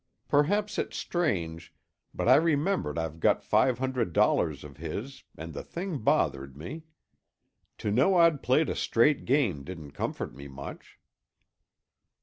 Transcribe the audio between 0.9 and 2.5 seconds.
strange, but I